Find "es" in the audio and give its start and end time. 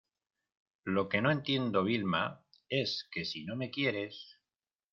2.67-3.07